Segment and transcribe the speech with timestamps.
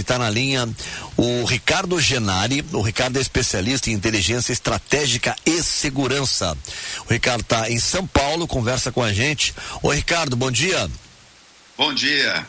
[0.00, 0.68] está na linha
[1.16, 2.64] o Ricardo Genari.
[2.72, 6.56] O Ricardo é especialista em inteligência estratégica e segurança.
[7.08, 9.54] O Ricardo está em São Paulo, conversa com a gente.
[9.82, 10.90] Oi, Ricardo, bom dia.
[11.76, 12.46] Bom dia.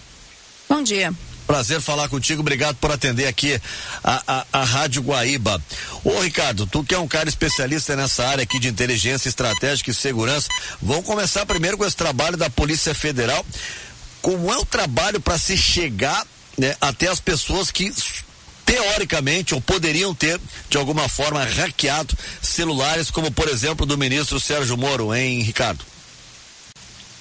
[0.68, 1.14] Bom dia.
[1.52, 3.60] Prazer falar contigo, obrigado por atender aqui
[4.04, 5.62] a, a, a Rádio Guaíba.
[6.02, 9.94] Ô Ricardo, tu que é um cara especialista nessa área aqui de inteligência estratégica e
[9.94, 10.48] segurança,
[10.82, 13.46] vamos começar primeiro com esse trabalho da Polícia Federal.
[14.22, 16.26] Como é o trabalho para se chegar
[16.62, 17.92] né, até as pessoas que
[18.64, 24.78] teoricamente ou poderiam ter de alguma forma hackeado celulares, como por exemplo do ministro Sérgio
[24.78, 25.84] Moro, hein, Ricardo?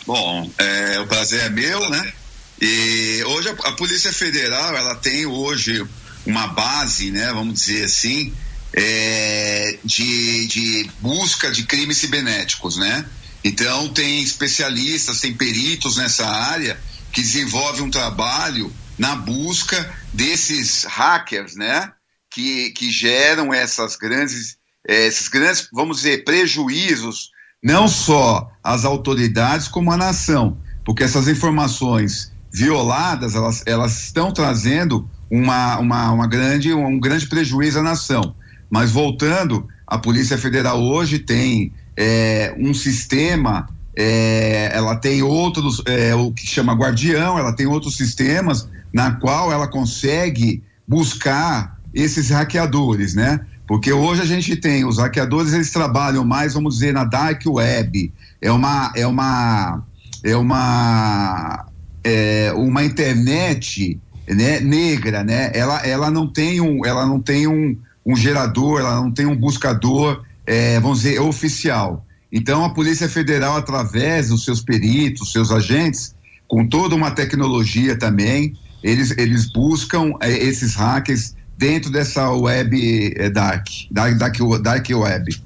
[0.06, 2.12] Bom, é, o prazer é meu, né?
[2.60, 5.86] E hoje a, a, Polícia Federal ela tem hoje
[6.26, 8.34] uma base, né, vamos dizer assim,
[8.74, 13.06] é, de, de busca de crimes cibernéticos, né?
[13.42, 16.78] Então tem especialistas, tem peritos nessa área
[17.10, 21.90] que desenvolvem um trabalho na busca desses hackers, né?
[22.30, 27.30] Que, que geram essas grandes, é, esses grandes, vamos dizer, prejuízos,
[27.62, 35.08] não só às autoridades como à nação, porque essas informações violadas, elas, elas estão trazendo
[35.30, 38.34] uma, uma, uma grande, um grande prejuízo à nação.
[38.68, 46.14] Mas voltando, a Polícia Federal hoje tem é, um sistema, é, ela tem outros, é,
[46.14, 53.14] o que chama Guardião, ela tem outros sistemas na qual ela consegue buscar esses hackeadores,
[53.14, 53.40] né?
[53.66, 58.12] Porque hoje a gente tem os hackeadores, eles trabalham mais, vamos dizer, na dark web.
[58.40, 59.82] É uma é uma
[60.24, 61.66] é uma
[62.02, 65.50] é, uma internet né, negra, né?
[65.54, 69.36] Ela, ela não tem um, ela não tem um, um gerador, ela não tem um
[69.36, 72.04] buscador, é, vamos dizer, oficial.
[72.32, 76.14] Então a Polícia Federal, através dos seus peritos, seus agentes,
[76.46, 83.28] com toda uma tecnologia também, eles, eles buscam é, esses hackers dentro dessa web é,
[83.28, 85.42] dark, dark, dark, dark web.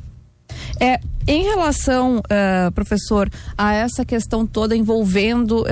[0.80, 5.64] É, em relação, uh, professor, a essa questão toda envolvendo uh,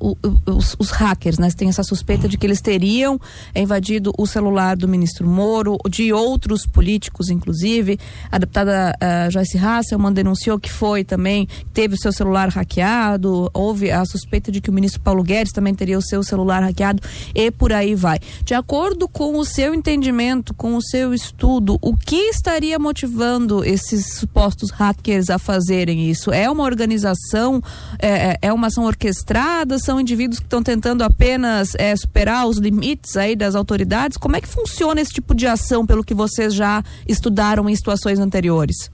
[0.00, 0.16] o,
[0.46, 1.50] os, os, hackers, né?
[1.50, 3.20] Tem essa suspeita de que eles teriam
[3.54, 7.98] invadido o celular do ministro Moro, de outros políticos, inclusive.
[8.30, 13.90] A deputada uh, Joyce Hasselman denunciou que foi também, teve o seu celular hackeado, houve
[13.90, 17.02] a suspeita de que o ministro Paulo Guedes também teria o seu celular hackeado
[17.34, 18.20] e por aí vai.
[18.44, 24.14] De acordo com o seu entendimento, com o seu estudo, o que estaria motivando esses
[24.14, 24.99] supostos hackers?
[25.00, 26.30] Hackers a fazerem isso?
[26.30, 27.62] É uma organização,
[27.98, 29.78] é, é, é uma ação orquestrada?
[29.78, 34.16] São indivíduos que estão tentando apenas é, superar os limites aí das autoridades?
[34.16, 38.18] Como é que funciona esse tipo de ação, pelo que vocês já estudaram em situações
[38.18, 38.90] anteriores?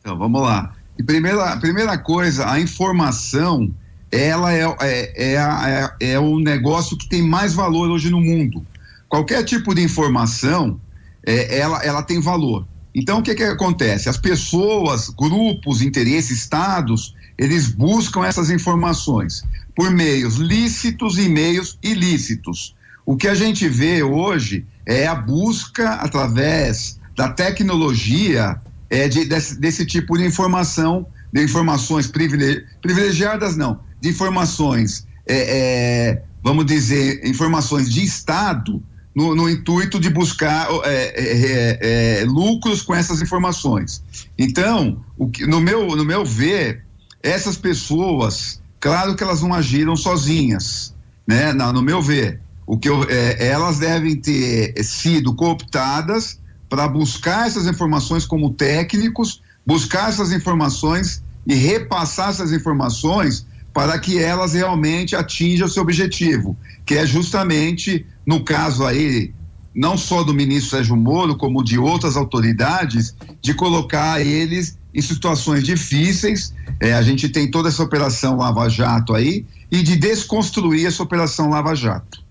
[0.00, 0.72] Então, vamos lá.
[0.98, 3.70] E primeira, primeira coisa, a informação,
[4.10, 8.64] ela é, é, é, é, é o negócio que tem mais valor hoje no mundo.
[9.08, 10.80] Qualquer tipo de informação,
[11.24, 12.66] é, ela, ela tem valor.
[12.98, 14.08] Então, o que, que acontece?
[14.08, 19.44] As pessoas, grupos, interesses, estados, eles buscam essas informações
[19.76, 22.74] por meios lícitos e meios ilícitos.
[23.06, 28.60] O que a gente vê hoje é a busca através da tecnologia
[28.90, 35.36] é, de, desse, desse tipo de informação, de informações privilegi privilegiadas, não, de informações, é,
[35.36, 38.82] é, vamos dizer, informações de Estado
[39.18, 44.00] no, no intuito de buscar é, é, é, lucros com essas informações.
[44.38, 46.84] Então, o que, no, meu, no meu ver,
[47.20, 50.94] essas pessoas, claro que elas não agiram sozinhas,
[51.26, 51.52] né?
[51.52, 57.66] No meu ver, o que eu, é, elas devem ter sido cooptadas para buscar essas
[57.66, 65.66] informações como técnicos, buscar essas informações e repassar essas informações para que elas realmente atinjam
[65.66, 69.32] o seu objetivo, que é justamente no caso aí,
[69.74, 75.64] não só do ministro Sérgio Moro, como de outras autoridades, de colocar eles em situações
[75.64, 76.52] difíceis.
[76.80, 81.50] É, a gente tem toda essa operação Lava Jato aí e de desconstruir essa operação
[81.50, 82.22] Lava Jato.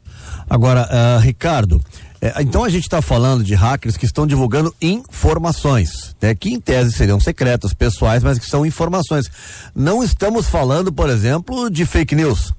[0.50, 1.82] Agora, uh, Ricardo,
[2.22, 6.60] é, então a gente está falando de hackers que estão divulgando informações, né, que em
[6.60, 9.30] tese seriam secretas, pessoais, mas que são informações.
[9.76, 12.54] Não estamos falando, por exemplo, de fake news.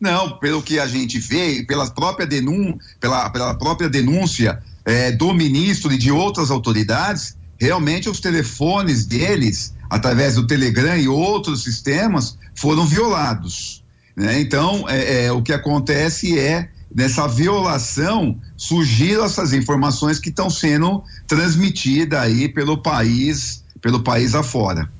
[0.00, 5.32] Não, pelo que a gente vê, pela própria, denun pela, pela própria denúncia é, do
[5.32, 12.36] ministro e de outras autoridades, realmente os telefones deles, através do Telegram e outros sistemas,
[12.54, 13.82] foram violados.
[14.14, 14.40] Né?
[14.40, 21.02] Então, é, é, o que acontece é, nessa violação, surgiram essas informações que estão sendo
[21.26, 24.90] transmitidas aí pelo país, pelo país afora.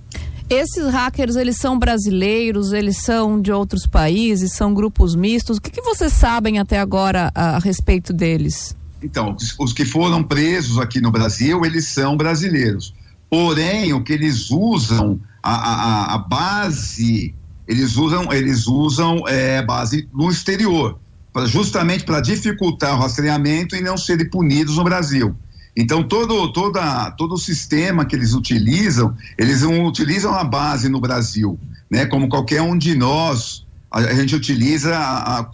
[0.49, 5.57] Esses hackers, eles são brasileiros, eles são de outros países, são grupos mistos.
[5.57, 8.77] O que, que vocês sabem até agora a, a respeito deles?
[9.03, 12.95] Então, os que foram presos aqui no Brasil, eles são brasileiros.
[13.29, 17.35] Porém, o que eles usam, a, a, a base,
[17.67, 20.99] eles usam, eles usam é, base no exterior,
[21.45, 25.37] justamente para dificultar o rastreamento e não serem punidos no Brasil.
[25.77, 30.99] Então, todo, toda, todo o sistema que eles utilizam, eles não utilizam a base no
[31.01, 31.59] Brasil,
[31.91, 32.07] né?
[32.07, 35.47] Como qualquer um de nós, a, a gente utiliza a,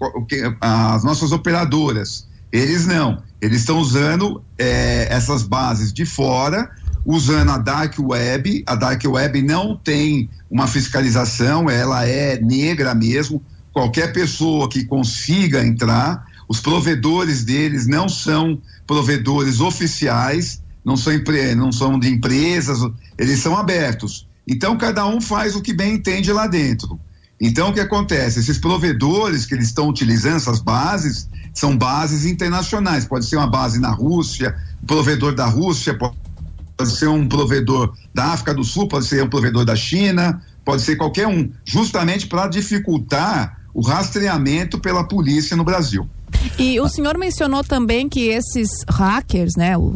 [0.61, 2.29] a, as nossas operadoras.
[2.53, 3.21] Eles não.
[3.41, 6.71] Eles estão usando é, essas bases de fora,
[7.05, 8.63] usando a Dark Web.
[8.67, 13.43] A Dark Web não tem uma fiscalização, ela é negra mesmo.
[13.73, 21.13] Qualquer pessoa que consiga entrar, os provedores deles não são provedores oficiais, não são,
[21.57, 22.79] não são de empresas,
[23.17, 24.29] eles são abertos.
[24.47, 27.01] Então, cada um faz o que bem entende lá dentro.
[27.41, 28.41] Então, o que acontece?
[28.41, 33.05] Esses provedores que eles estão utilizando, essas bases, são bases internacionais.
[33.05, 36.17] Pode ser uma base na Rússia, um provedor da Rússia, pode
[36.91, 40.97] ser um provedor da África do Sul, pode ser um provedor da China, pode ser
[40.97, 46.09] qualquer um, justamente para dificultar o rastreamento pela polícia no Brasil.
[46.59, 49.95] E o senhor mencionou também que esses hackers, né, o,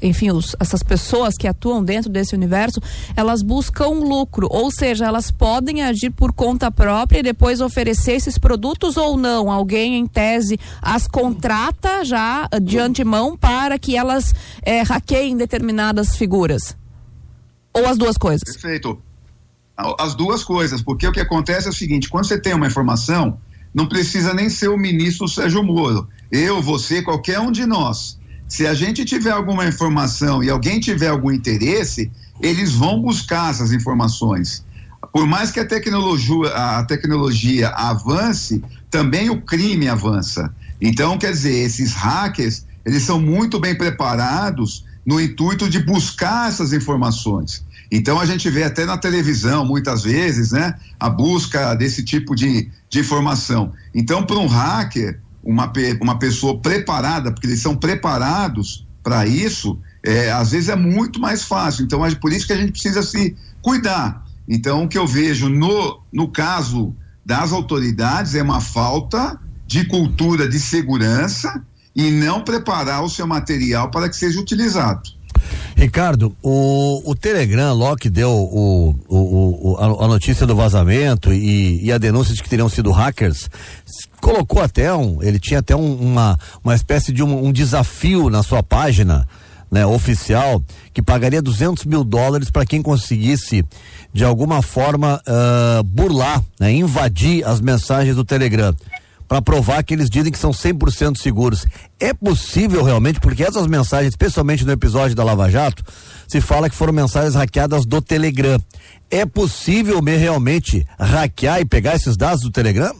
[0.00, 2.80] enfim, os, essas pessoas que atuam dentro desse universo,
[3.16, 8.38] elas buscam lucro, ou seja, elas podem agir por conta própria e depois oferecer esses
[8.38, 9.50] produtos ou não.
[9.50, 16.76] Alguém, em tese, as contrata já de antemão para que elas é, hackeiem determinadas figuras.
[17.72, 18.42] Ou as duas coisas?
[18.44, 19.02] Perfeito.
[19.76, 23.38] As duas coisas, porque o que acontece é o seguinte: quando você tem uma informação,
[23.74, 26.08] não precisa nem ser o ministro Sérgio Moro.
[26.30, 28.18] Eu, você, qualquer um de nós
[28.48, 33.72] se a gente tiver alguma informação e alguém tiver algum interesse, eles vão buscar essas
[33.72, 34.64] informações.
[35.12, 40.54] Por mais que a tecnologia, a tecnologia avance, também o crime avança.
[40.80, 46.72] Então, quer dizer, esses hackers, eles são muito bem preparados no intuito de buscar essas
[46.72, 47.64] informações.
[47.90, 52.70] Então a gente vê até na televisão, muitas vezes, né, a busca desse tipo de,
[52.88, 53.72] de informação.
[53.94, 60.32] Então, para um hacker, uma, uma pessoa preparada, porque eles são preparados para isso, é,
[60.32, 61.84] às vezes é muito mais fácil.
[61.84, 64.24] Então, é por isso que a gente precisa se cuidar.
[64.48, 66.94] Então, o que eu vejo no, no caso
[67.24, 73.90] das autoridades é uma falta de cultura de segurança e não preparar o seu material
[73.90, 75.15] para que seja utilizado.
[75.76, 81.32] Ricardo, o, o Telegram, logo que deu o, o, o a, a, notícia do vazamento
[81.32, 83.50] e, e, a denúncia de que teriam sido hackers,
[84.20, 88.42] colocou até um, ele tinha até um, uma, uma espécie de um, um desafio na
[88.42, 89.26] sua página,
[89.70, 90.62] né, oficial,
[90.94, 93.64] que pagaria 200 mil dólares para quem conseguisse,
[94.12, 98.74] de alguma forma, uh, burlar, né, invadir as mensagens do Telegram
[99.28, 101.66] para provar que eles dizem que são 100% seguros.
[101.98, 105.84] É possível realmente, porque essas mensagens, especialmente no episódio da Lava Jato,
[106.28, 108.60] se fala que foram mensagens hackeadas do Telegram.
[109.10, 112.94] É possível me realmente hackear e pegar esses dados do Telegram?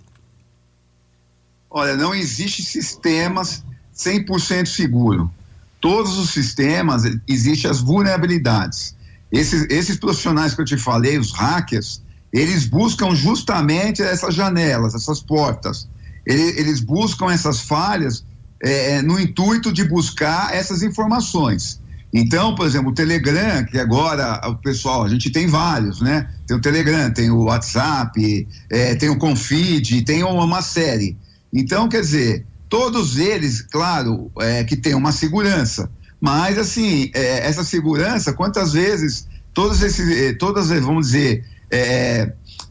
[1.70, 3.64] Olha, não existe sistemas
[3.96, 5.30] 100% seguro.
[5.80, 8.96] Todos os sistemas existem as vulnerabilidades.
[9.30, 12.02] Esses, esses profissionais que eu te falei, os hackers,
[12.32, 15.88] eles buscam justamente essas janelas, essas portas
[16.26, 18.24] eles buscam essas falhas
[18.62, 21.80] é, é, no intuito de buscar essas informações.
[22.12, 26.28] Então, por exemplo, o Telegram, que agora o pessoal, a gente tem vários, né?
[26.46, 31.16] Tem o Telegram, tem o WhatsApp, é, tem o Confid, tem uma série.
[31.52, 35.90] Então, quer dizer, todos eles, claro, é, que tem uma segurança.
[36.20, 41.44] Mas, assim, é, essa segurança, quantas vezes, todos esses, é, todas, vamos dizer,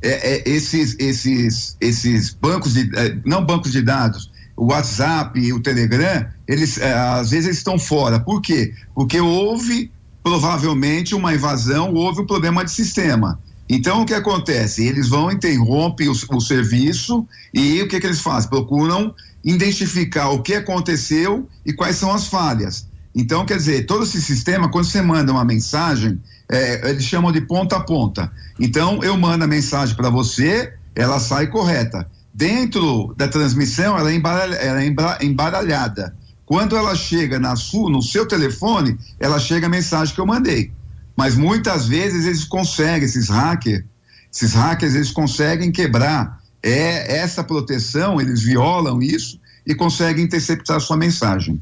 [0.02, 5.52] é, é, esses, esses, esses bancos de, é, não bancos de dados, o WhatsApp e
[5.52, 8.20] o Telegram, eles é, às vezes eles estão fora.
[8.20, 8.74] Por quê?
[8.94, 9.92] Porque houve
[10.24, 13.40] provavelmente uma invasão, houve um problema de sistema.
[13.68, 14.86] Então o que acontece?
[14.86, 18.50] Eles vão interromper o, o serviço e o que, que eles fazem?
[18.50, 22.88] Procuram identificar o que aconteceu e quais são as falhas.
[23.16, 27.42] Então, quer dizer, todo esse sistema, quando você manda uma mensagem, é, eles chamam de
[27.42, 28.32] ponta a ponta.
[28.60, 32.08] Então, eu mando a mensagem para você, ela sai correta.
[32.34, 36.16] Dentro da transmissão, ela é, embaralha, ela é embaralhada.
[36.46, 40.72] Quando ela chega na sua, no seu telefone, ela chega a mensagem que eu mandei.
[41.16, 43.84] Mas muitas vezes eles conseguem, esses hackers,
[44.32, 50.98] esses hackers, eles conseguem quebrar é, essa proteção, eles violam isso e conseguem interceptar sua
[50.98, 51.60] mensagem.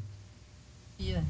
[1.00, 1.24] Yeah.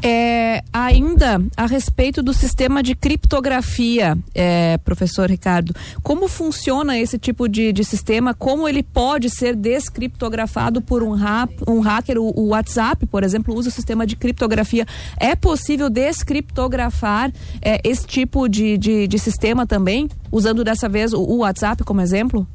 [0.00, 7.48] É, ainda a respeito do sistema de criptografia, é, professor Ricardo, como funciona esse tipo
[7.48, 8.32] de, de, sistema?
[8.32, 12.18] Como ele pode ser descriptografado por um, rap, um hacker?
[12.18, 14.86] O, o, WhatsApp, por exemplo, usa o sistema de criptografia.
[15.16, 21.20] É possível descriptografar é, esse tipo de, de, de, sistema também, usando dessa vez o,
[21.20, 22.46] o WhatsApp como exemplo?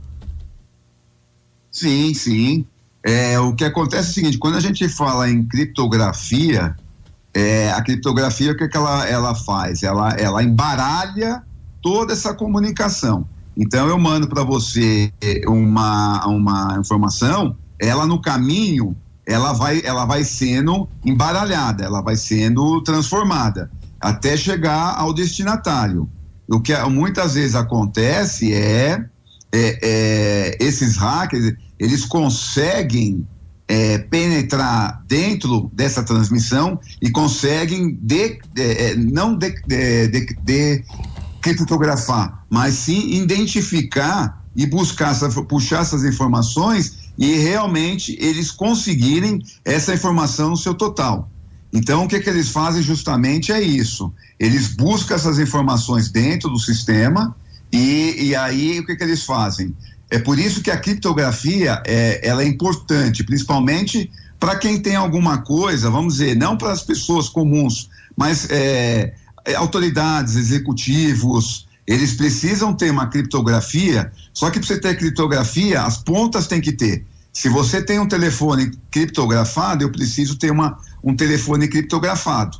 [1.69, 2.65] Sim, sim.
[3.05, 6.73] É, o que acontece é o seguinte: quando a gente fala em criptografia,
[7.33, 9.81] é, a criptografia, o que, é que ela, ela faz?
[9.83, 11.43] Ela, ela embaralha
[11.81, 13.27] toda essa comunicação.
[13.55, 15.11] Então, eu mando para você
[15.47, 22.81] uma, uma informação, ela no caminho, ela vai, ela vai sendo embaralhada, ela vai sendo
[22.81, 26.09] transformada, até chegar ao destinatário.
[26.49, 29.05] O que muitas vezes acontece é,
[29.51, 33.27] é, é esses hackers, eles conseguem
[33.67, 40.83] é, penetrar dentro dessa transmissão e conseguem de, é, é não de, de, de,
[41.41, 45.13] criptografar, mas sim identificar e buscar,
[45.47, 51.29] puxar essas informações e realmente eles conseguirem essa informação no seu total.
[51.71, 54.13] Então, o que, que eles fazem justamente é isso.
[54.39, 57.35] Eles buscam essas informações dentro do sistema
[57.71, 59.75] e, e aí o que, que eles fazem?
[60.13, 65.39] É por isso que a criptografia é, ela é importante, principalmente para quem tem alguma
[65.39, 69.15] coisa, vamos dizer, não para as pessoas comuns, mas é,
[69.55, 76.45] autoridades, executivos, eles precisam ter uma criptografia, só que para você ter criptografia, as pontas
[76.45, 77.03] tem que ter.
[77.33, 82.59] Se você tem um telefone criptografado, eu preciso ter uma, um telefone criptografado.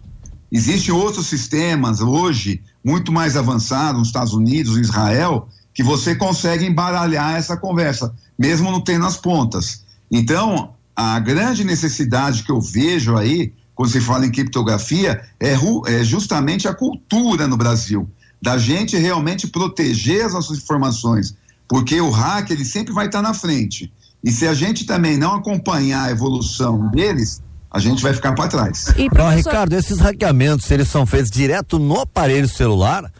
[0.51, 7.35] Existem outros sistemas hoje, muito mais avançados, nos Estados Unidos, Israel, que você consegue embaralhar
[7.35, 9.83] essa conversa, mesmo não tendo as pontas.
[10.11, 15.53] Então, a grande necessidade que eu vejo aí, quando se fala em criptografia, é,
[15.87, 18.07] é justamente a cultura no Brasil,
[18.41, 21.35] da gente realmente proteger as nossas informações,
[21.67, 23.91] porque o hack ele sempre vai estar na frente.
[24.23, 27.41] E se a gente também não acompanhar a evolução deles,
[27.73, 28.87] a gente vai ficar para trás.
[28.95, 29.35] E, professor...
[29.35, 33.11] Ricardo, esses hackeamentos, eles são feitos direto no aparelho celular?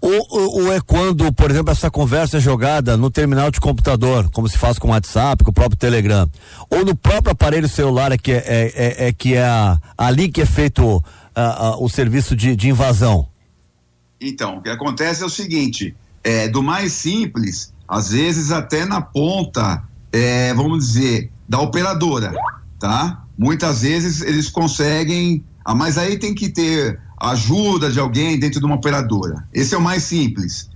[0.00, 4.30] Ou, ou, ou, é quando, por exemplo, essa conversa é jogada no terminal de computador,
[4.30, 6.28] como se faz com o WhatsApp, com o próprio Telegram,
[6.70, 10.28] ou no próprio aparelho celular é que é, é, é, é que é a, ali
[10.28, 11.02] que é feito
[11.78, 13.28] o serviço de, de, invasão?
[14.20, 19.00] Então, o que acontece é o seguinte, é, do mais simples, às vezes até na
[19.00, 22.32] ponta, é, vamos dizer, da operadora,
[22.80, 23.22] tá?
[23.36, 28.66] Muitas vezes eles conseguem, ah, mas aí tem que ter ajuda de alguém dentro de
[28.66, 29.46] uma operadora.
[29.52, 30.68] Esse é o mais simples.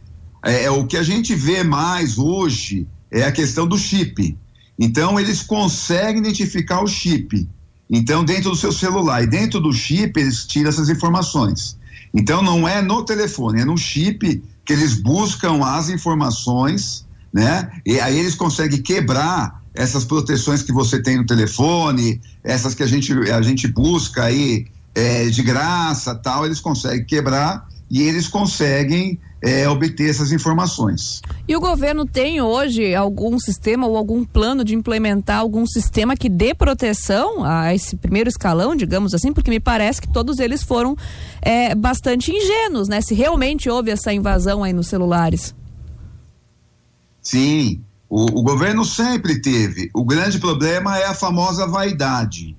[0.42, 4.36] É, é, o que a gente vê mais hoje é a questão do chip.
[4.78, 7.46] Então eles conseguem identificar o chip.
[7.88, 11.78] Então dentro do seu celular e dentro do chip eles tiram essas informações.
[12.14, 17.70] Então não é no telefone, é no chip que eles buscam as informações, né?
[17.84, 22.86] E aí eles conseguem quebrar essas proteções que você tem no telefone, essas que a
[22.86, 29.18] gente a gente busca aí é, de graça, tal, eles conseguem quebrar e eles conseguem
[29.42, 31.20] é, obter essas informações.
[31.48, 36.28] E o governo tem hoje algum sistema ou algum plano de implementar algum sistema que
[36.28, 40.96] dê proteção a esse primeiro escalão, digamos assim, porque me parece que todos eles foram
[41.40, 43.00] é, bastante ingênuos, né?
[43.00, 45.54] Se realmente houve essa invasão aí nos celulares.
[47.22, 49.90] Sim, o, o governo sempre teve.
[49.94, 52.56] O grande problema é a famosa vaidade.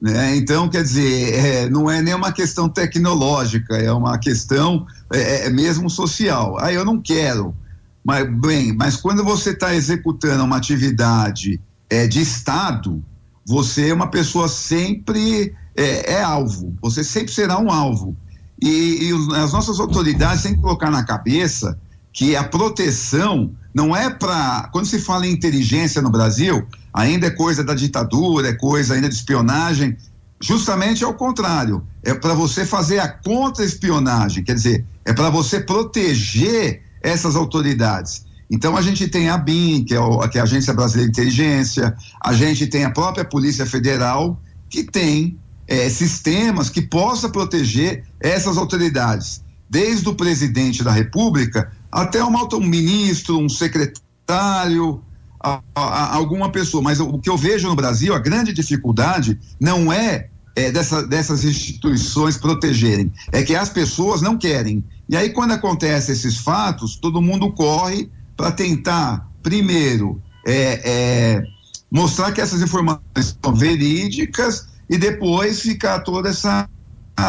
[0.00, 0.36] Né?
[0.36, 5.50] Então, quer dizer, é, não é nem uma questão tecnológica, é uma questão é, é
[5.50, 6.56] mesmo social.
[6.58, 7.54] Ah, eu não quero.
[8.02, 13.02] Mas, bem, mas quando você está executando uma atividade é, de Estado,
[13.46, 18.16] você é uma pessoa sempre é, é alvo, você sempre será um alvo.
[18.60, 21.78] E, e as nossas autoridades têm que colocar na cabeça
[22.12, 24.68] que a proteção não é para.
[24.72, 29.08] Quando se fala em inteligência no Brasil, ainda é coisa da ditadura, é coisa ainda
[29.08, 29.96] de espionagem.
[30.40, 36.82] Justamente ao contrário, é para você fazer a contra-espionagem, quer dizer, é para você proteger
[37.02, 38.24] essas autoridades.
[38.50, 41.20] Então a gente tem a BIM, que é, o, que é a Agência Brasileira de
[41.20, 48.04] Inteligência, a gente tem a própria Polícia Federal, que tem é, sistemas que possa proteger
[48.18, 55.02] essas autoridades, desde o presidente da República até um, um ministro, um secretário,
[55.40, 56.82] a, a, alguma pessoa.
[56.82, 61.44] Mas o que eu vejo no Brasil, a grande dificuldade não é, é dessa, dessas
[61.44, 64.84] instituições protegerem, é que as pessoas não querem.
[65.08, 71.42] E aí, quando acontecem esses fatos, todo mundo corre para tentar, primeiro, é, é,
[71.90, 76.68] mostrar que essas informações são verídicas e depois ficar toda essa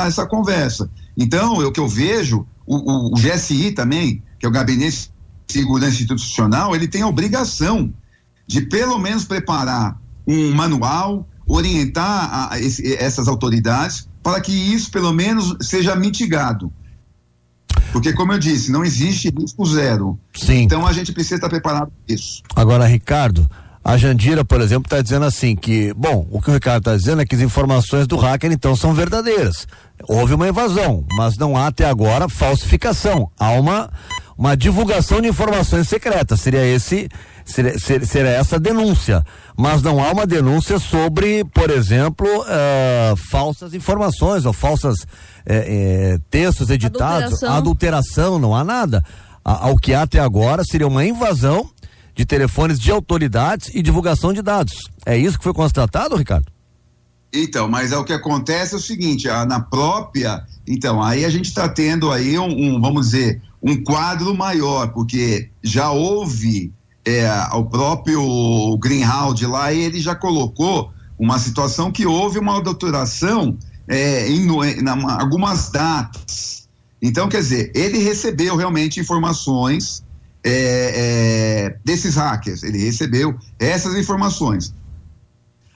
[0.08, 0.90] essa conversa.
[1.18, 5.12] Então, o que eu vejo, o, o, o GSI também, que é o Gabinete
[5.48, 7.94] de Segurança Institucional, ele tem a obrigação
[8.52, 14.92] de pelo menos preparar um manual, orientar a, a esse, essas autoridades para que isso
[14.92, 16.70] pelo menos seja mitigado.
[17.94, 20.20] Porque, como eu disse, não existe risco zero.
[20.36, 20.64] Sim.
[20.64, 22.44] Então a gente precisa estar preparado para isso.
[22.54, 23.50] Agora, Ricardo,
[23.82, 27.22] a Jandira, por exemplo, está dizendo assim que, bom, o que o Ricardo está dizendo
[27.22, 29.66] é que as informações do hacker então são verdadeiras.
[30.10, 33.32] Houve uma invasão, mas não há até agora falsificação.
[33.40, 33.90] Há uma,
[34.42, 36.42] uma divulgação de informações secretas.
[36.42, 37.08] Seria esse,
[37.46, 39.24] seria, seria essa denúncia.
[39.56, 45.06] Mas não há uma denúncia sobre, por exemplo, uh, falsas informações ou falsas
[45.46, 47.56] é, é, textos editados, adulteração.
[47.56, 49.06] adulteração, não há nada.
[49.46, 51.70] A, ao que há até agora seria uma invasão
[52.16, 54.90] de telefones de autoridades e divulgação de dados.
[55.06, 56.48] É isso que foi constatado, Ricardo?
[57.32, 61.30] Então, mas é o que acontece é o seguinte, a, na própria, então, aí a
[61.30, 66.74] gente está tendo aí um, um, vamos dizer, um quadro maior, porque já houve
[67.06, 74.28] é, o próprio Greenhalgh lá, ele já colocou uma situação que houve uma adulteração é,
[74.30, 74.88] em, em
[75.20, 76.68] algumas datas.
[77.02, 80.04] Então, quer dizer, ele recebeu realmente informações
[80.44, 84.74] é, é, desses hackers, ele recebeu essas informações.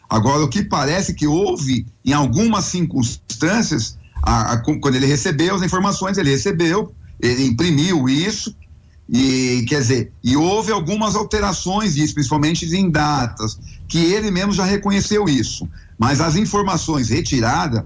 [0.10, 5.62] Agora, o que parece que houve, em algumas circunstâncias, a, a, quando ele recebeu as
[5.62, 8.55] informações, ele recebeu, ele imprimiu isso,
[9.07, 14.65] e quer dizer, e houve algumas alterações disso, principalmente em datas, que ele mesmo já
[14.65, 15.67] reconheceu isso.
[15.98, 17.84] Mas as informações retiradas,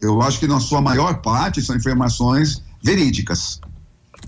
[0.00, 3.60] eu acho que na sua maior parte são informações verídicas.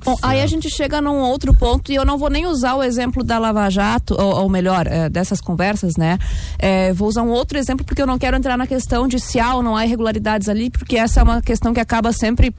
[0.05, 2.83] Bom, aí a gente chega num outro ponto e eu não vou nem usar o
[2.83, 6.19] exemplo da Lava Jato, ou, ou melhor, é, dessas conversas, né?
[6.59, 9.41] É, vou usar um outro exemplo porque eu não quero entrar na questão de se
[9.41, 12.55] há ou não há irregularidades ali, porque essa é uma questão que acaba sempre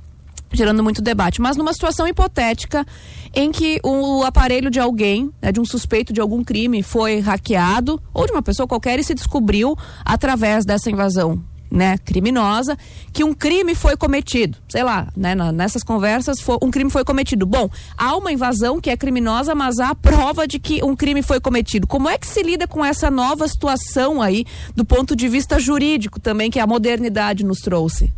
[0.51, 1.42] gerando muito debate.
[1.42, 2.86] Mas numa situação hipotética
[3.34, 8.01] em que o aparelho de alguém, né, de um suspeito de algum crime, foi hackeado,
[8.13, 9.75] ou de uma pessoa qualquer, e se descobriu
[10.06, 12.77] através dessa invasão né, criminosa,
[13.12, 14.58] que um crime foi cometido.
[14.69, 17.45] Sei lá, né, nessas conversas foi, um crime foi cometido.
[17.45, 21.39] Bom, há uma invasão que é criminosa, mas há prova de que um crime foi
[21.39, 21.88] cometido.
[21.88, 24.45] Como é que se lida com essa nova situação aí,
[24.76, 28.13] do ponto de vista jurídico também, que a modernidade nos trouxe?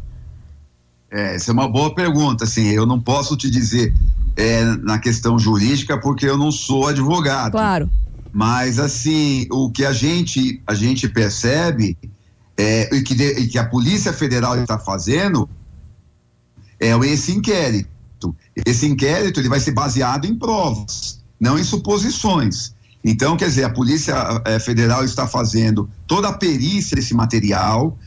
[1.12, 3.96] É, essa é uma boa pergunta, assim, eu não posso te dizer
[4.36, 7.54] é, na questão jurídica porque eu não sou advogado.
[7.54, 7.90] Claro.
[8.32, 11.98] Mas assim, o que a gente a gente percebe
[12.56, 15.50] é, e, que de, e que a Polícia Federal está fazendo
[16.80, 18.36] é esse inquérito.
[18.66, 22.74] Esse inquérito ele vai ser baseado em provas, não em suposições.
[23.04, 24.14] Então, quer dizer, a Polícia
[24.46, 27.98] é, Federal está fazendo toda a perícia desse material,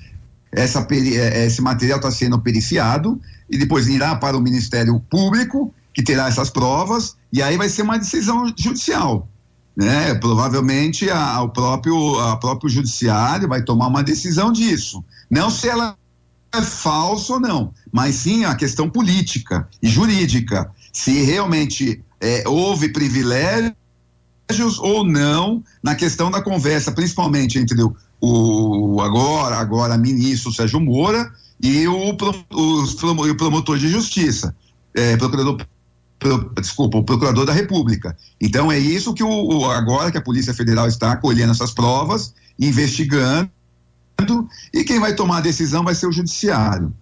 [0.52, 5.74] essa peri, é, esse material está sendo periciado e depois irá para o Ministério Público,
[5.94, 9.28] que terá essas provas, e aí vai ser uma decisão judicial
[9.76, 10.14] né?
[10.14, 15.02] Provavelmente a, o próprio a próprio judiciário vai tomar uma decisão disso.
[15.30, 15.96] Não se ela
[16.54, 20.70] é falsa ou não, mas sim a questão política e jurídica.
[20.92, 23.74] Se realmente é, houve privilégios
[24.78, 31.32] ou não na questão da conversa, principalmente entre o, o agora agora ministro Sérgio Moura
[31.60, 32.16] e o,
[32.50, 34.54] os, o promotor de justiça,
[34.94, 35.58] é, procurador
[36.60, 38.16] desculpa, o procurador da República.
[38.40, 43.50] Então é isso que o, agora que a Polícia Federal está colhendo essas provas, investigando,
[44.72, 46.92] e quem vai tomar a decisão vai ser o judiciário.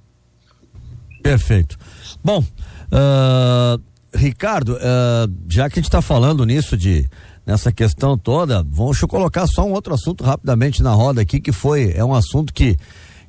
[1.22, 1.78] Perfeito.
[2.24, 3.82] Bom, uh,
[4.14, 7.06] Ricardo, uh, já que a gente está falando nisso de
[7.50, 11.92] nessa questão toda, vamos colocar só um outro assunto rapidamente na roda aqui que foi
[11.96, 12.76] é um assunto que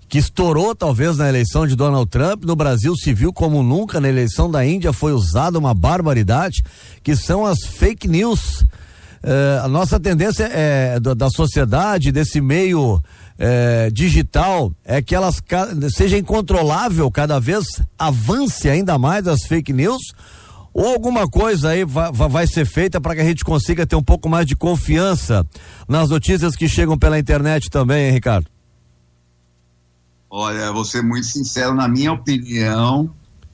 [0.08, 4.10] que estourou talvez na eleição de Donald Trump, no Brasil se viu como nunca na
[4.10, 6.62] eleição da Índia foi usada uma barbaridade,
[7.02, 8.66] que são as fake news.
[9.24, 13.02] Eh, a nossa tendência é da, da sociedade, desse meio
[13.40, 15.42] eh, digital, é que elas
[15.96, 17.64] seja incontrolável, cada vez
[17.98, 20.02] avance ainda mais as fake news,
[20.74, 24.04] ou alguma coisa aí vai, vai ser feita para que a gente consiga ter um
[24.04, 25.46] pouco mais de confiança
[25.88, 28.48] nas notícias que chegam pela internet também, hein, Ricardo?
[30.30, 33.14] Olha, vou ser muito sincero, na minha opinião,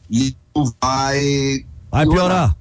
[0.09, 0.35] isso
[0.79, 1.65] vai.
[1.91, 2.55] Vai piorar.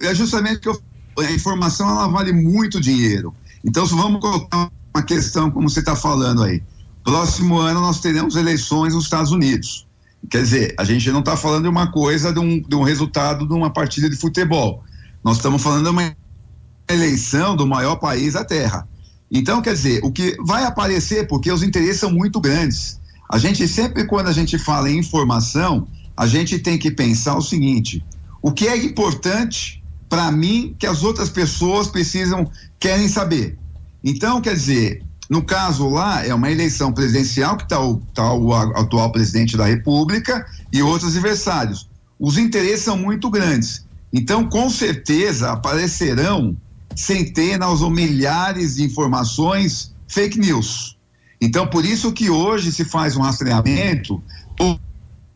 [0.00, 0.78] É justamente que eu,
[1.18, 3.34] a informação ela vale muito dinheiro.
[3.64, 6.62] Então, se vamos colocar uma questão, como você está falando aí.
[7.02, 9.87] Próximo ano nós teremos eleições nos Estados Unidos.
[10.30, 13.46] Quer dizer, a gente não está falando de uma coisa, de um, de um resultado
[13.46, 14.84] de uma partida de futebol.
[15.24, 16.16] Nós estamos falando de uma
[16.88, 18.88] eleição do maior país da Terra.
[19.30, 22.98] Então, quer dizer, o que vai aparecer, porque os interesses são muito grandes.
[23.30, 27.42] A gente sempre, quando a gente fala em informação, a gente tem que pensar o
[27.42, 28.02] seguinte:
[28.40, 32.50] o que é importante para mim que as outras pessoas precisam,
[32.80, 33.58] querem saber.
[34.02, 38.54] Então, quer dizer, no caso lá, é uma eleição presidencial que está o, tá o
[38.54, 41.88] atual presidente da República e outros adversários.
[42.18, 43.86] Os interesses são muito grandes.
[44.12, 46.56] Então, com certeza, aparecerão
[46.96, 50.96] centenas ou milhares de informações fake news.
[51.40, 54.22] Então, por isso que hoje se faz um rastreamento,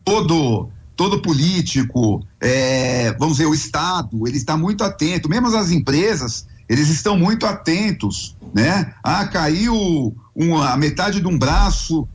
[0.03, 6.45] todo, todo político, é, vamos dizer, o Estado, ele está muito atento, mesmo as empresas,
[6.67, 8.93] eles estão muito atentos, né?
[9.03, 12.07] Ah, caiu uma, a metade de um braço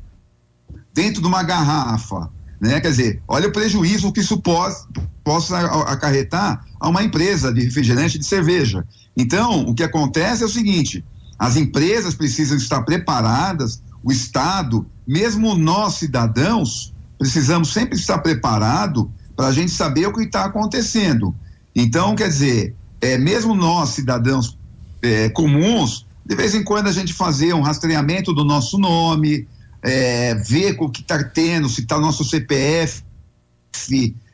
[0.94, 2.80] dentro de uma garrafa, né?
[2.80, 8.26] Quer dizer, olha o prejuízo que isso possa acarretar a uma empresa de refrigerante de
[8.26, 8.84] cerveja.
[9.16, 11.04] Então, o que acontece é o seguinte:
[11.38, 19.46] as empresas precisam estar preparadas, o Estado, mesmo nós cidadãos, precisamos sempre estar preparado para
[19.46, 21.34] a gente saber o que está acontecendo.
[21.74, 24.58] Então, quer dizer, é, mesmo nós cidadãos
[25.00, 29.48] é, comuns, de vez em quando a gente fazer um rastreamento do nosso nome,
[29.82, 33.02] é, ver o que está tendo, se está nosso CPF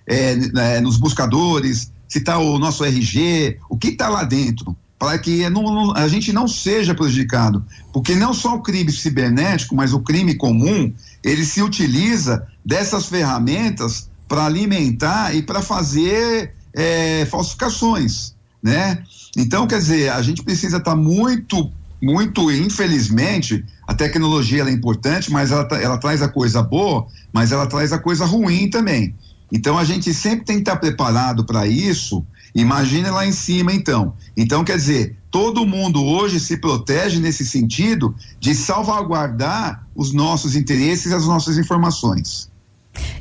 [0.04, 5.16] é, né, nos buscadores, se está o nosso RG, o que está lá dentro, para
[5.18, 7.64] que não, não, a gente não seja prejudicado.
[7.92, 14.10] Porque não só o crime cibernético, mas o crime comum, ele se utiliza dessas ferramentas
[14.26, 19.04] para alimentar e para fazer é, falsificações, né?
[19.36, 21.70] Então, quer dizer, a gente precisa estar tá muito,
[22.02, 27.66] muito, infelizmente, a tecnologia é importante, mas ela, ela traz a coisa boa, mas ela
[27.66, 29.14] traz a coisa ruim também.
[29.52, 32.24] Então a gente sempre tem que estar preparado para isso.
[32.54, 34.14] Imagine lá em cima, então.
[34.36, 41.10] Então, quer dizer, todo mundo hoje se protege nesse sentido de salvaguardar os nossos interesses
[41.10, 42.48] e as nossas informações.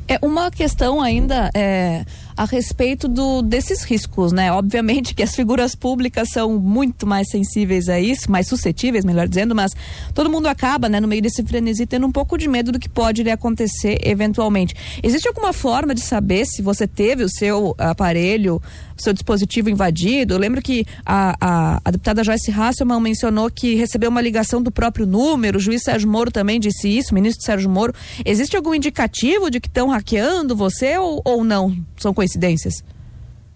[0.06, 2.04] É uma questão ainda é,
[2.36, 4.52] a respeito do, desses riscos, né?
[4.52, 9.54] Obviamente que as figuras públicas são muito mais sensíveis a isso, mais suscetíveis, melhor dizendo,
[9.54, 9.72] mas
[10.12, 12.88] todo mundo acaba, né, no meio desse frenesi, tendo um pouco de medo do que
[12.88, 14.74] pode acontecer eventualmente.
[15.02, 18.60] Existe alguma forma de saber se você teve o seu aparelho,
[18.96, 20.34] seu dispositivo invadido?
[20.34, 24.70] Eu lembro que a, a, a deputada Joyce Hasselman mencionou que recebeu uma ligação do
[24.70, 27.94] próprio número, o juiz Sérgio Moro também disse isso, o ministro Sérgio Moro.
[28.24, 31.76] Existe algum indicativo de que estão hackeando você ou, ou não?
[31.96, 32.82] São coincidências?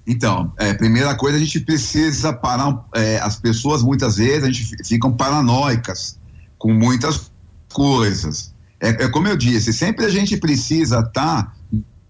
[0.07, 2.83] Então, é, primeira coisa, a gente precisa parar.
[2.95, 6.19] É, as pessoas, muitas vezes, a gente ficam paranoicas
[6.57, 7.31] com muitas
[7.71, 8.55] coisas.
[8.81, 11.53] É, é como eu disse, sempre a gente precisa estar tá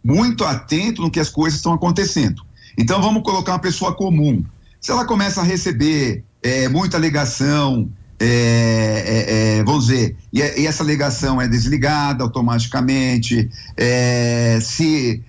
[0.04, 2.46] muito atento no que as coisas estão acontecendo.
[2.78, 4.44] Então, vamos colocar uma pessoa comum.
[4.80, 10.66] Se ela começa a receber é, muita ligação, é, é, é, vamos dizer, e, e,
[10.66, 15.24] essa ligação é desligada automaticamente, é, se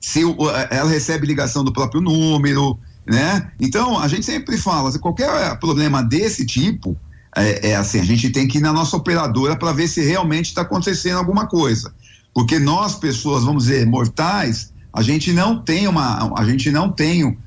[0.00, 0.22] se
[0.70, 3.50] ela recebe ligação do próprio número, né?
[3.60, 6.96] Então, a gente sempre fala, se qualquer problema desse tipo,
[7.36, 10.46] é, é, assim, a gente tem que ir na nossa operadora para ver se realmente
[10.46, 11.92] está acontecendo alguma coisa.
[12.32, 17.38] Porque nós, pessoas, vamos dizer, mortais, a gente não tem uma, a gente não tem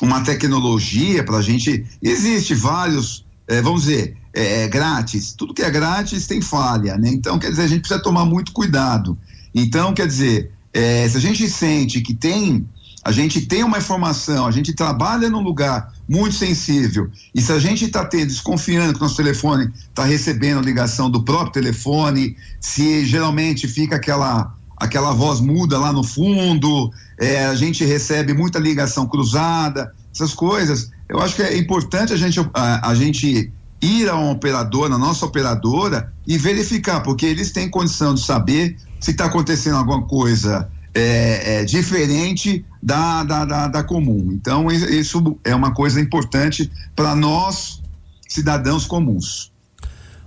[0.00, 1.84] uma tecnologia para a gente.
[2.00, 5.32] Existe vários, é, vamos dizer, é, grátis.
[5.32, 7.10] Tudo que é grátis tem falha, né?
[7.10, 9.18] Então, quer dizer, a gente precisa tomar muito cuidado.
[9.52, 12.64] Então, quer dizer, é, se a gente sente que tem,
[13.04, 17.58] a gente tem uma informação, a gente trabalha num lugar muito sensível, e se a
[17.58, 23.96] gente está desconfiando que nosso telefone está recebendo ligação do próprio telefone, se geralmente fica
[23.96, 30.32] aquela aquela voz muda lá no fundo, é, a gente recebe muita ligação cruzada, essas
[30.32, 34.88] coisas, eu acho que é importante a gente, a, a gente ir a um operador,
[34.88, 40.02] na nossa operadora, e verificar, porque eles têm condição de saber se está acontecendo alguma
[40.02, 44.30] coisa é, é, diferente da, da, da, da, comum.
[44.32, 47.82] Então, isso é uma coisa importante para nós,
[48.28, 49.52] cidadãos comuns.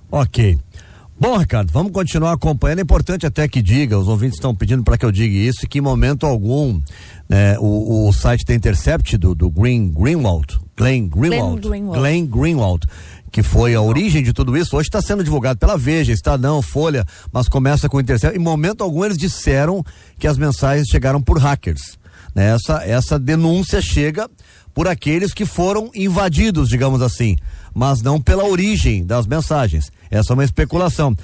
[0.10, 0.58] Ok.
[1.24, 2.80] Bom, Ricardo, vamos continuar acompanhando.
[2.80, 5.78] É importante até que diga, os ouvintes estão pedindo para que eu diga isso, que
[5.78, 6.82] em momento algum
[7.30, 12.26] né, o, o site da Intercept do, do Green Greenwald, Glenn Greenwald, Glenn Greenwald, Glenn
[12.26, 12.88] Greenwald
[13.32, 17.06] que foi a origem de tudo isso, hoje está sendo divulgado pela Veja, Estadão, Folha,
[17.32, 18.38] mas começa com o Intercept.
[18.38, 19.82] Em momento algum eles disseram
[20.20, 21.98] que as mensagens chegaram por hackers.
[22.36, 22.54] Né?
[22.54, 24.30] Essa, essa denúncia chega
[24.74, 27.36] por aqueles que foram invadidos, digamos assim,
[27.74, 29.92] mas não pela origem das mensagens.
[30.10, 31.16] Essa é uma especulação.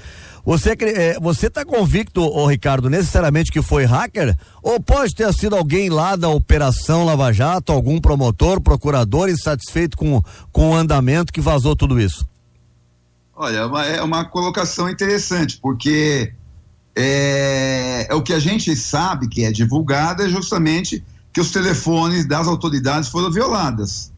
[0.44, 4.36] Você é, você está convicto, ô Ricardo, necessariamente que foi hacker?
[4.62, 10.22] Ou pode ter sido alguém lá da Operação Lava Jato, algum promotor, procurador insatisfeito com,
[10.50, 12.26] com o andamento que vazou tudo isso?
[13.36, 16.32] Olha, é uma, é colocação interessante, porque
[16.96, 21.02] é, é, o que a gente sabe que é divulgado é justamente
[21.40, 24.12] que os telefones das autoridades foram violadas.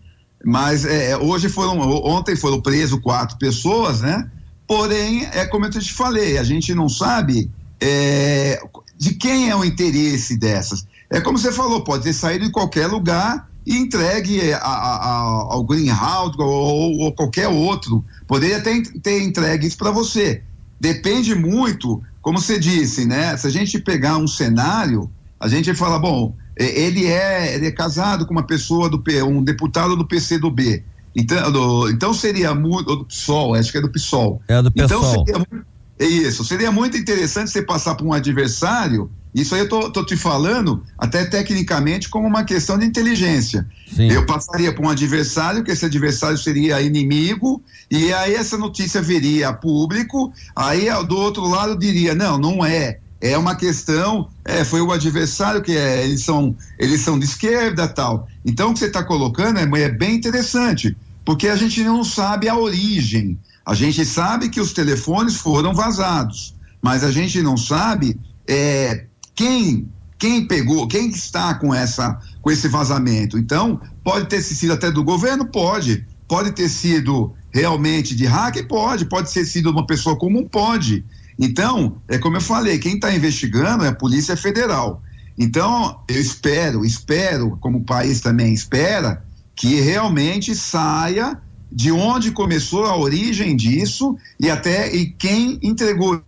[0.45, 4.29] Mas é, hoje foram, ontem foram presos quatro pessoas, né?
[4.67, 7.49] Porém, é como eu te falei, a gente não sabe
[7.81, 8.61] é,
[8.99, 10.85] de quem é o interesse dessas.
[11.09, 15.19] É como você falou, pode ter saído em qualquer lugar e entregue a, a, a,
[15.51, 18.05] ao Greenhouse ou, ou, qualquer outro.
[18.27, 20.43] Poderia ter, ter entregue isso para você.
[20.81, 23.37] Depende muito, como você disse, né?
[23.37, 25.09] Se a gente pegar um cenário,
[25.39, 29.43] a gente fala, bom, ele é, ele é casado com uma pessoa do P, um
[29.43, 30.85] deputado do PCdoB.
[31.15, 34.41] Então, do, então seria muito do PSOL, acho que é do PSOL.
[34.49, 35.25] É do PSOL.
[35.29, 35.65] Então seria,
[35.99, 40.05] é isso, seria muito interessante você passar por um adversário isso aí eu tô, tô,
[40.05, 43.67] te falando, até tecnicamente, como uma questão de inteligência.
[43.91, 44.11] Sim.
[44.11, 49.49] Eu passaria para um adversário, que esse adversário seria inimigo, e aí essa notícia viria
[49.49, 52.99] a público, aí do outro lado diria, não, não é.
[53.23, 57.87] É uma questão, é, foi o adversário que é, eles são, eles são de esquerda
[57.87, 58.27] tal.
[58.45, 62.49] Então o que você está colocando é, é bem interessante, porque a gente não sabe
[62.49, 63.39] a origem.
[63.65, 69.07] A gente sabe que os telefones foram vazados, mas a gente não sabe é,
[69.37, 73.39] quem quem pegou, quem está com essa com esse vazamento.
[73.39, 76.05] Então, pode ter sido até do governo, pode.
[76.27, 79.05] Pode ter sido realmente de hacker, pode.
[79.05, 81.05] Pode ter sido uma pessoa comum, pode.
[81.39, 85.03] Então, é como eu falei, quem está investigando é a Polícia Federal.
[85.39, 91.41] Então, eu espero, espero, como o país também espera, que realmente saia
[91.71, 96.23] de onde começou a origem disso e até e quem entregou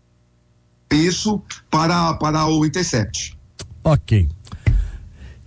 [0.90, 3.36] isso para, para o Intercept.
[3.82, 4.28] Ok.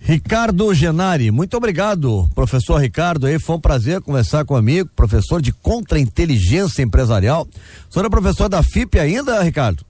[0.08, 3.26] Ricardo Genari, muito obrigado, professor Ricardo.
[3.26, 7.46] Aí foi um prazer conversar com amigo, professor de contra-inteligência empresarial.
[7.90, 9.84] O senhor é professor da FIP ainda, Ricardo?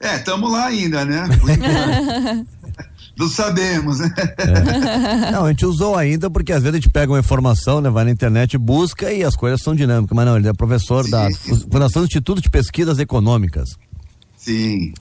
[0.00, 1.28] É, estamos lá ainda, né?
[3.16, 4.12] Não sabemos, né?
[4.38, 5.30] É.
[5.30, 8.04] Não, a gente usou ainda porque às vezes a gente pega uma informação, né, vai
[8.04, 10.16] na internet, busca e as coisas são dinâmicas.
[10.16, 11.10] Mas não, ele é professor Sim.
[11.12, 11.28] da
[11.70, 13.70] Fundação Instituto de Pesquisas Econômicas.
[14.38, 14.92] Sim.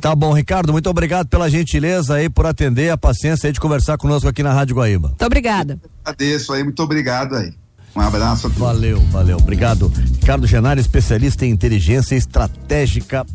[0.00, 3.98] Tá bom, Ricardo, muito obrigado pela gentileza aí por atender a paciência aí de conversar
[3.98, 5.08] conosco aqui na Rádio Guaíba.
[5.08, 5.80] Muito obrigada.
[6.04, 7.52] Agradeço aí, muito obrigado aí.
[7.96, 8.58] Um abraço a todos.
[8.58, 9.92] Valeu, valeu, obrigado.
[10.20, 13.26] Ricardo Genari, especialista em inteligência estratégica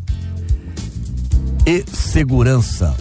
[1.66, 2.96] e segurança.